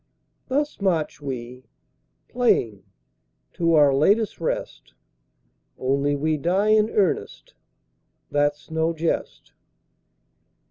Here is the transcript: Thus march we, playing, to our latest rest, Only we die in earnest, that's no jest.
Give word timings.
Thus 0.47 0.81
march 0.81 1.21
we, 1.21 1.67
playing, 2.27 2.81
to 3.53 3.75
our 3.75 3.93
latest 3.93 4.39
rest, 4.41 4.95
Only 5.77 6.15
we 6.15 6.37
die 6.37 6.69
in 6.69 6.89
earnest, 6.89 7.53
that's 8.31 8.71
no 8.71 8.93
jest. 8.93 9.53